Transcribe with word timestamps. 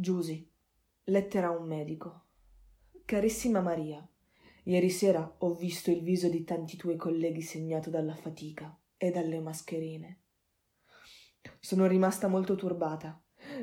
Giusy, 0.00 0.48
lettera 1.06 1.48
a 1.48 1.58
un 1.58 1.66
medico. 1.66 2.26
Carissima 3.04 3.60
Maria, 3.60 4.08
ieri 4.62 4.90
sera 4.90 5.34
ho 5.38 5.52
visto 5.54 5.90
il 5.90 6.02
viso 6.02 6.28
di 6.28 6.44
tanti 6.44 6.76
tuoi 6.76 6.94
colleghi 6.94 7.42
segnato 7.42 7.90
dalla 7.90 8.14
fatica 8.14 8.78
e 8.96 9.10
dalle 9.10 9.40
mascherine. 9.40 10.20
Sono 11.58 11.88
rimasta 11.88 12.28
molto 12.28 12.54
turbata, 12.54 13.20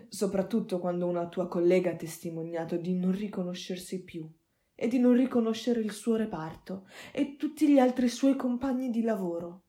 soprattutto 0.09 0.79
quando 0.79 1.07
una 1.07 1.29
tua 1.29 1.47
collega 1.47 1.91
ha 1.91 1.95
testimoniato 1.95 2.75
di 2.75 2.95
non 2.95 3.13
riconoscersi 3.13 4.03
più 4.03 4.29
e 4.75 4.89
di 4.89 4.99
non 4.99 5.13
riconoscere 5.13 5.79
il 5.79 5.93
suo 5.93 6.17
reparto 6.17 6.85
e 7.13 7.37
tutti 7.37 7.69
gli 7.69 7.79
altri 7.79 8.09
suoi 8.09 8.35
compagni 8.35 8.89
di 8.89 9.03
lavoro. 9.03 9.63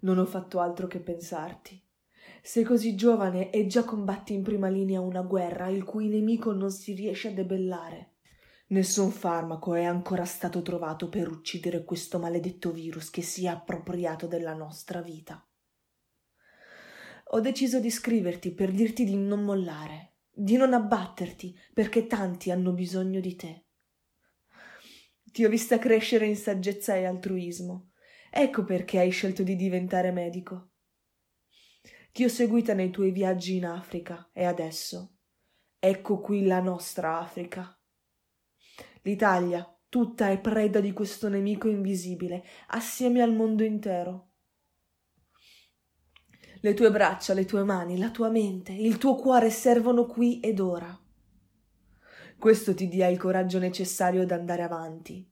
Non 0.00 0.16
ho 0.16 0.24
fatto 0.24 0.60
altro 0.60 0.86
che 0.86 1.00
pensarti. 1.00 1.81
Sei 2.44 2.64
così 2.64 2.96
giovane 2.96 3.50
e 3.52 3.68
già 3.68 3.84
combatti 3.84 4.34
in 4.34 4.42
prima 4.42 4.68
linea 4.68 5.00
una 5.00 5.22
guerra 5.22 5.68
il 5.68 5.84
cui 5.84 6.08
nemico 6.08 6.50
non 6.50 6.72
si 6.72 6.92
riesce 6.92 7.28
a 7.28 7.32
debellare. 7.32 8.14
Nessun 8.72 9.12
farmaco 9.12 9.74
è 9.74 9.84
ancora 9.84 10.24
stato 10.24 10.60
trovato 10.60 11.08
per 11.08 11.30
uccidere 11.30 11.84
questo 11.84 12.18
maledetto 12.18 12.72
virus 12.72 13.10
che 13.10 13.22
si 13.22 13.44
è 13.44 13.48
appropriato 13.48 14.26
della 14.26 14.54
nostra 14.54 15.00
vita. 15.00 15.46
Ho 17.26 17.40
deciso 17.40 17.78
di 17.78 17.90
scriverti 17.90 18.52
per 18.52 18.72
dirti 18.72 19.04
di 19.04 19.16
non 19.16 19.44
mollare, 19.44 20.14
di 20.28 20.56
non 20.56 20.72
abbatterti, 20.72 21.56
perché 21.72 22.08
tanti 22.08 22.50
hanno 22.50 22.72
bisogno 22.72 23.20
di 23.20 23.36
te. 23.36 23.66
Ti 25.30 25.44
ho 25.44 25.48
vista 25.48 25.78
crescere 25.78 26.26
in 26.26 26.36
saggezza 26.36 26.96
e 26.96 27.04
altruismo. 27.04 27.92
Ecco 28.32 28.64
perché 28.64 28.98
hai 28.98 29.10
scelto 29.10 29.44
di 29.44 29.54
diventare 29.54 30.10
medico. 30.10 30.71
Ti 32.12 32.24
ho 32.24 32.28
seguita 32.28 32.74
nei 32.74 32.90
tuoi 32.90 33.10
viaggi 33.10 33.56
in 33.56 33.64
Africa 33.64 34.28
e 34.34 34.44
adesso 34.44 35.16
ecco 35.78 36.20
qui 36.20 36.44
la 36.44 36.60
nostra 36.60 37.18
Africa. 37.18 37.74
L'Italia 39.00 39.66
tutta 39.88 40.28
è 40.28 40.38
preda 40.38 40.80
di 40.80 40.92
questo 40.92 41.30
nemico 41.30 41.68
invisibile, 41.68 42.44
assieme 42.68 43.22
al 43.22 43.34
mondo 43.34 43.64
intero. 43.64 44.28
Le 46.60 46.74
tue 46.74 46.90
braccia, 46.90 47.32
le 47.32 47.46
tue 47.46 47.64
mani, 47.64 47.96
la 47.96 48.10
tua 48.10 48.28
mente, 48.28 48.72
il 48.72 48.98
tuo 48.98 49.14
cuore 49.14 49.48
servono 49.48 50.04
qui 50.04 50.38
ed 50.40 50.60
ora. 50.60 50.94
Questo 52.38 52.74
ti 52.74 52.88
dia 52.88 53.08
il 53.08 53.18
coraggio 53.18 53.58
necessario 53.58 54.20
ad 54.20 54.32
andare 54.32 54.62
avanti. 54.62 55.26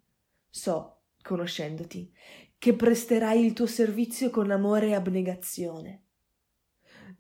So, 0.49 1.03
conoscendoti, 1.23 2.11
che 2.57 2.75
presterai 2.75 3.45
il 3.45 3.53
tuo 3.53 3.67
servizio 3.67 4.31
con 4.31 4.51
amore 4.51 4.89
e 4.89 4.95
abnegazione. 4.95 6.05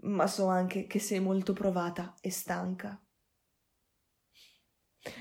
Ma 0.00 0.26
so 0.26 0.46
anche 0.46 0.86
che 0.86 0.98
sei 0.98 1.20
molto 1.20 1.52
provata 1.52 2.14
e 2.20 2.30
stanca. 2.30 3.02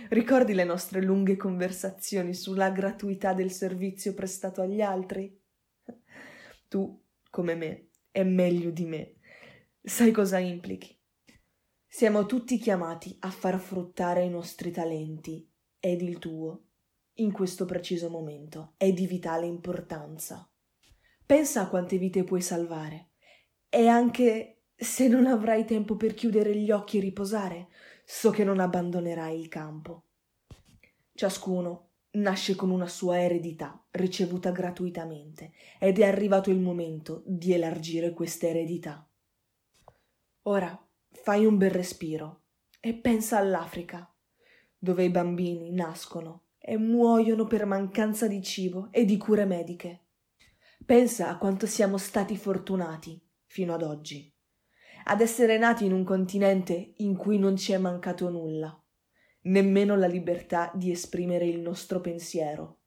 Ricordi 0.09 0.53
le 0.53 0.65
nostre 0.65 1.01
lunghe 1.01 1.37
conversazioni 1.37 2.33
sulla 2.33 2.69
gratuità 2.69 3.33
del 3.33 3.51
servizio 3.51 4.13
prestato 4.13 4.61
agli 4.61 4.81
altri? 4.81 5.37
Tu, 6.67 7.01
come 7.29 7.55
me, 7.55 7.89
e 8.11 8.23
meglio 8.23 8.71
di 8.71 8.85
me, 8.85 9.15
sai 9.81 10.11
cosa 10.11 10.37
implichi. 10.37 10.97
Siamo 11.87 12.25
tutti 12.25 12.57
chiamati 12.57 13.15
a 13.21 13.31
far 13.31 13.59
fruttare 13.59 14.23
i 14.23 14.29
nostri 14.29 14.71
talenti 14.71 15.49
ed 15.79 16.01
il 16.01 16.19
tuo, 16.19 16.65
in 17.15 17.31
questo 17.31 17.65
preciso 17.65 18.09
momento, 18.09 18.73
è 18.77 18.91
di 18.91 19.07
vitale 19.07 19.45
importanza. 19.45 20.49
Pensa 21.25 21.61
a 21.61 21.69
quante 21.69 21.97
vite 21.97 22.23
puoi 22.23 22.41
salvare 22.41 23.11
e 23.69 23.87
anche 23.87 24.58
se 24.79 25.09
non 25.09 25.25
avrai 25.25 25.65
tempo 25.65 25.97
per 25.97 26.13
chiudere 26.13 26.55
gli 26.55 26.71
occhi 26.71 26.97
e 26.97 27.01
riposare, 27.01 27.67
so 28.05 28.29
che 28.29 28.45
non 28.45 28.61
abbandonerai 28.61 29.37
il 29.37 29.49
campo. 29.49 30.05
Ciascuno 31.13 31.87
nasce 32.11 32.55
con 32.55 32.69
una 32.69 32.87
sua 32.87 33.21
eredità 33.21 33.85
ricevuta 33.91 34.51
gratuitamente 34.51 35.51
ed 35.79 35.99
è 35.99 36.05
arrivato 36.05 36.49
il 36.49 36.59
momento 36.59 37.23
di 37.25 37.53
elargire 37.53 38.13
questa 38.13 38.47
eredità. 38.47 39.05
Ora 40.43 40.87
fai 41.11 41.45
un 41.45 41.57
bel 41.57 41.71
respiro 41.71 42.43
e 42.79 42.93
pensa 42.93 43.37
all'Africa, 43.37 44.09
dove 44.77 45.03
i 45.03 45.09
bambini 45.09 45.73
nascono 45.73 46.45
e 46.57 46.77
muoiono 46.77 47.47
per 47.47 47.65
mancanza 47.65 48.29
di 48.29 48.41
cibo 48.41 48.87
e 48.91 49.03
di 49.03 49.17
cure 49.17 49.43
mediche. 49.43 50.05
Pensa 50.85 51.27
a 51.27 51.37
quanto 51.37 51.67
siamo 51.67 51.97
stati 51.97 52.37
fortunati 52.37 53.21
fino 53.45 53.73
ad 53.73 53.83
oggi 53.83 54.33
ad 55.05 55.21
essere 55.21 55.57
nati 55.57 55.85
in 55.85 55.93
un 55.93 56.03
continente 56.03 56.93
in 56.97 57.15
cui 57.15 57.37
non 57.37 57.57
ci 57.57 57.71
è 57.71 57.77
mancato 57.77 58.29
nulla, 58.29 58.77
nemmeno 59.43 59.95
la 59.95 60.07
libertà 60.07 60.71
di 60.73 60.91
esprimere 60.91 61.45
il 61.45 61.59
nostro 61.59 61.99
pensiero. 61.99 62.79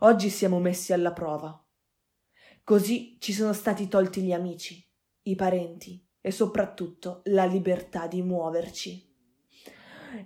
Oggi 0.00 0.30
siamo 0.30 0.60
messi 0.60 0.92
alla 0.92 1.12
prova. 1.12 1.60
Così 2.62 3.16
ci 3.18 3.32
sono 3.32 3.52
stati 3.52 3.88
tolti 3.88 4.22
gli 4.22 4.32
amici, 4.32 4.86
i 5.22 5.34
parenti 5.34 6.06
e 6.20 6.30
soprattutto 6.30 7.22
la 7.24 7.44
libertà 7.44 8.06
di 8.06 8.22
muoverci. 8.22 9.06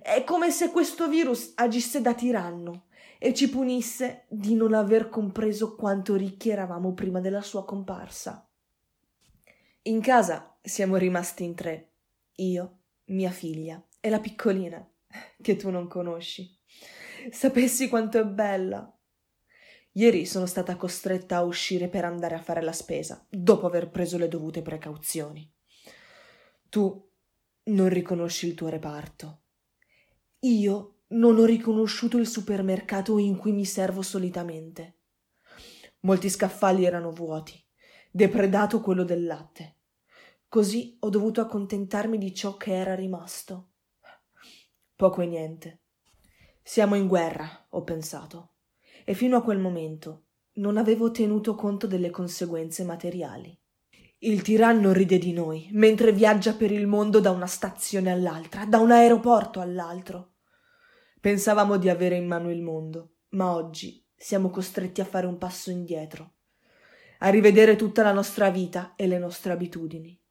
È 0.01 0.23
come 0.23 0.51
se 0.51 0.71
questo 0.71 1.07
virus 1.07 1.53
agisse 1.55 2.01
da 2.01 2.13
tiranno 2.13 2.85
e 3.17 3.33
ci 3.33 3.49
punisse 3.49 4.25
di 4.29 4.55
non 4.55 4.73
aver 4.73 5.09
compreso 5.09 5.75
quanto 5.75 6.15
ricchi 6.15 6.49
eravamo 6.49 6.93
prima 6.93 7.19
della 7.19 7.41
sua 7.41 7.63
comparsa. 7.65 8.47
In 9.85 9.99
casa 9.99 10.57
siamo 10.61 10.95
rimasti 10.95 11.43
in 11.43 11.55
tre, 11.55 11.91
io, 12.35 12.83
mia 13.07 13.31
figlia 13.31 13.85
e 13.99 14.09
la 14.09 14.21
piccolina, 14.21 14.89
che 15.41 15.57
tu 15.57 15.71
non 15.71 15.89
conosci. 15.89 16.57
Sapessi 17.29 17.89
quanto 17.89 18.17
è 18.17 18.25
bella. 18.25 18.89
Ieri 19.91 20.25
sono 20.25 20.45
stata 20.45 20.77
costretta 20.77 21.35
a 21.35 21.43
uscire 21.43 21.89
per 21.89 22.05
andare 22.05 22.33
a 22.33 22.41
fare 22.41 22.61
la 22.61 22.71
spesa, 22.71 23.25
dopo 23.29 23.67
aver 23.67 23.89
preso 23.89 24.17
le 24.17 24.29
dovute 24.29 24.61
precauzioni. 24.61 25.51
Tu 26.69 27.11
non 27.63 27.89
riconosci 27.89 28.47
il 28.47 28.53
tuo 28.53 28.69
reparto. 28.69 29.41
Io 30.39 30.99
non 31.07 31.37
ho 31.37 31.43
riconosciuto 31.43 32.17
il 32.17 32.27
supermercato 32.27 33.17
in 33.17 33.35
cui 33.35 33.51
mi 33.51 33.65
servo 33.65 34.01
solitamente. 34.01 34.99
Molti 35.99 36.29
scaffali 36.29 36.85
erano 36.85 37.11
vuoti 37.11 37.62
depredato 38.15 38.79
quello 38.79 39.03
del 39.03 39.25
latte. 39.25 39.77
Così 40.47 40.97
ho 40.99 41.09
dovuto 41.09 41.41
accontentarmi 41.41 42.19
di 42.19 42.31
ciò 42.31 42.57
che 42.57 42.75
era 42.75 42.93
rimasto. 42.93 43.71
Poco 44.95 45.21
e 45.21 45.25
niente. 45.25 45.81
Siamo 46.61 46.93
in 46.93 47.07
guerra, 47.07 47.65
ho 47.69 47.81
pensato, 47.81 48.57
e 49.03 49.15
fino 49.15 49.35
a 49.35 49.41
quel 49.41 49.57
momento 49.57 50.25
non 50.57 50.77
avevo 50.77 51.09
tenuto 51.09 51.55
conto 51.55 51.87
delle 51.87 52.11
conseguenze 52.11 52.83
materiali. 52.83 53.59
Il 54.19 54.43
tiranno 54.43 54.93
ride 54.93 55.17
di 55.17 55.33
noi 55.33 55.69
mentre 55.71 56.11
viaggia 56.11 56.53
per 56.53 56.71
il 56.71 56.85
mondo 56.85 57.19
da 57.19 57.31
una 57.31 57.47
stazione 57.47 58.11
all'altra, 58.11 58.65
da 58.65 58.77
un 58.77 58.91
aeroporto 58.91 59.59
all'altro. 59.59 60.33
Pensavamo 61.19 61.77
di 61.77 61.89
avere 61.89 62.15
in 62.15 62.27
mano 62.27 62.51
il 62.51 62.61
mondo, 62.61 63.15
ma 63.29 63.55
oggi 63.55 64.05
siamo 64.15 64.51
costretti 64.51 65.01
a 65.01 65.05
fare 65.05 65.25
un 65.25 65.39
passo 65.39 65.71
indietro 65.71 66.35
a 67.23 67.29
rivedere 67.29 67.77
tutta 67.77 68.03
la 68.03 68.11
nostra 68.11 68.49
vita 68.49 68.95
e 68.97 69.07
le 69.07 69.17
nostre 69.17 69.53
abitudini. 69.53 70.21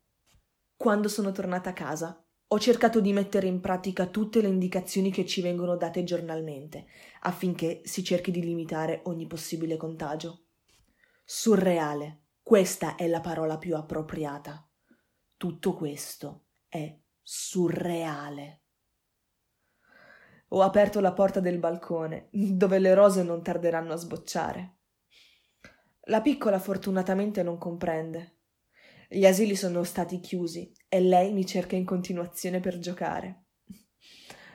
Quando 0.76 1.08
sono 1.08 1.32
tornata 1.32 1.70
a 1.70 1.72
casa, 1.72 2.22
ho 2.46 2.58
cercato 2.58 3.00
di 3.00 3.14
mettere 3.14 3.46
in 3.46 3.60
pratica 3.60 4.08
tutte 4.08 4.42
le 4.42 4.48
indicazioni 4.48 5.10
che 5.10 5.24
ci 5.24 5.40
vengono 5.40 5.76
date 5.76 6.04
giornalmente, 6.04 6.84
affinché 7.20 7.80
si 7.84 8.04
cerchi 8.04 8.30
di 8.30 8.42
limitare 8.42 9.00
ogni 9.04 9.26
possibile 9.26 9.78
contagio. 9.78 10.48
Surreale, 11.24 12.24
questa 12.42 12.94
è 12.96 13.06
la 13.06 13.20
parola 13.20 13.56
più 13.56 13.74
appropriata. 13.74 14.68
Tutto 15.38 15.72
questo 15.72 16.48
è 16.68 16.94
surreale. 17.22 18.64
Ho 20.48 20.60
aperto 20.60 21.00
la 21.00 21.14
porta 21.14 21.40
del 21.40 21.58
balcone, 21.58 22.28
dove 22.30 22.78
le 22.78 22.92
rose 22.92 23.22
non 23.22 23.42
tarderanno 23.42 23.94
a 23.94 23.96
sbocciare. 23.96 24.76
La 26.06 26.20
piccola 26.20 26.58
fortunatamente 26.58 27.42
non 27.42 27.58
comprende. 27.58 28.38
Gli 29.08 29.24
asili 29.24 29.54
sono 29.54 29.84
stati 29.84 30.18
chiusi 30.18 30.72
e 30.88 31.00
lei 31.00 31.32
mi 31.32 31.46
cerca 31.46 31.76
in 31.76 31.84
continuazione 31.84 32.58
per 32.58 32.78
giocare. 32.78 33.44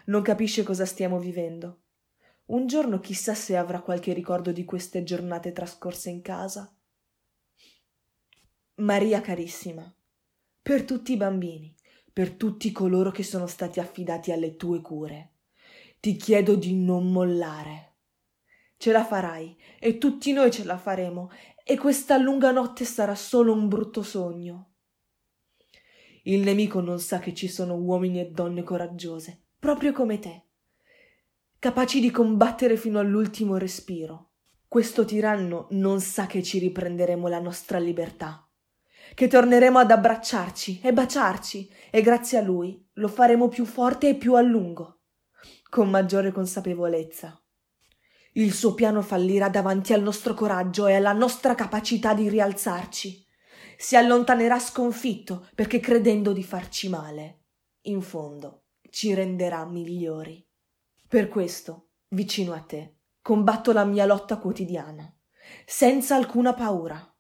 Non 0.07 0.21
capisce 0.23 0.63
cosa 0.63 0.85
stiamo 0.85 1.19
vivendo. 1.19 1.83
Un 2.47 2.67
giorno 2.67 2.99
chissà 2.99 3.33
se 3.33 3.55
avrà 3.55 3.81
qualche 3.81 4.13
ricordo 4.13 4.51
di 4.51 4.65
queste 4.65 5.03
giornate 5.03 5.51
trascorse 5.51 6.09
in 6.09 6.21
casa. 6.21 6.73
Maria 8.75 9.21
carissima, 9.21 9.93
per 10.61 10.83
tutti 10.83 11.13
i 11.13 11.17
bambini, 11.17 11.73
per 12.11 12.31
tutti 12.31 12.71
coloro 12.71 13.11
che 13.11 13.23
sono 13.23 13.47
stati 13.47 13.79
affidati 13.79 14.31
alle 14.31 14.55
tue 14.55 14.81
cure, 14.81 15.31
ti 15.99 16.15
chiedo 16.15 16.55
di 16.55 16.75
non 16.75 17.11
mollare. 17.11 17.86
Ce 18.77 18.91
la 18.91 19.03
farai 19.03 19.57
e 19.79 19.97
tutti 19.97 20.31
noi 20.33 20.51
ce 20.51 20.63
la 20.63 20.77
faremo 20.77 21.31
e 21.63 21.77
questa 21.77 22.17
lunga 22.17 22.51
notte 22.51 22.85
sarà 22.85 23.15
solo 23.15 23.51
un 23.51 23.67
brutto 23.67 24.03
sogno. 24.03 24.73
Il 26.23 26.41
nemico 26.41 26.79
non 26.79 26.99
sa 26.99 27.19
che 27.19 27.33
ci 27.33 27.47
sono 27.47 27.75
uomini 27.75 28.19
e 28.19 28.29
donne 28.29 28.61
coraggiose, 28.61 29.45
proprio 29.57 29.93
come 29.93 30.19
te, 30.19 30.43
capaci 31.57 31.99
di 31.99 32.11
combattere 32.11 32.77
fino 32.77 32.99
all'ultimo 32.99 33.57
respiro. 33.57 34.31
Questo 34.67 35.05
tiranno 35.05 35.67
non 35.71 35.99
sa 35.99 36.27
che 36.27 36.43
ci 36.43 36.59
riprenderemo 36.59 37.27
la 37.27 37.39
nostra 37.39 37.79
libertà, 37.79 38.47
che 39.15 39.27
torneremo 39.27 39.79
ad 39.79 39.89
abbracciarci 39.89 40.81
e 40.83 40.93
baciarci, 40.93 41.71
e 41.89 42.01
grazie 42.01 42.37
a 42.37 42.41
lui 42.41 42.85
lo 42.93 43.07
faremo 43.07 43.47
più 43.47 43.65
forte 43.65 44.09
e 44.09 44.15
più 44.15 44.35
a 44.35 44.41
lungo, 44.41 44.99
con 45.69 45.89
maggiore 45.89 46.31
consapevolezza. 46.31 47.41
Il 48.37 48.53
suo 48.53 48.75
piano 48.75 49.01
fallirà 49.01 49.49
davanti 49.49 49.93
al 49.93 50.03
nostro 50.03 50.35
coraggio 50.35 50.85
e 50.85 50.93
alla 50.93 51.11
nostra 51.11 51.55
capacità 51.55 52.13
di 52.13 52.29
rialzarci 52.29 53.25
si 53.75 53.95
allontanerà 53.95 54.59
sconfitto 54.59 55.47
perché 55.55 55.79
credendo 55.79 56.33
di 56.33 56.43
farci 56.43 56.87
male, 56.87 57.45
in 57.87 57.99
fondo 58.01 58.65
ci 58.91 59.15
renderà 59.15 59.65
migliori. 59.65 60.45
Per 61.07 61.29
questo, 61.29 61.89
vicino 62.09 62.53
a 62.53 62.59
te, 62.59 62.97
combatto 63.23 63.71
la 63.71 63.85
mia 63.85 64.05
lotta 64.05 64.37
quotidiana, 64.37 65.11
senza 65.65 66.15
alcuna 66.15 66.53
paura. 66.53 67.15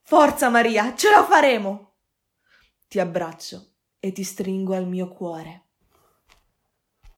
Forza 0.00 0.48
Maria, 0.48 0.96
ce 0.96 1.10
la 1.10 1.24
faremo! 1.24 1.94
Ti 2.88 2.98
abbraccio 2.98 3.74
e 4.00 4.10
ti 4.10 4.24
stringo 4.24 4.74
al 4.74 4.88
mio 4.88 5.06
cuore. 5.06 5.63